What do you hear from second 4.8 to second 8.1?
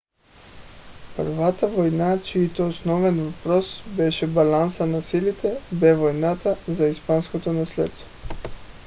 на силите бе войната за испанското наследство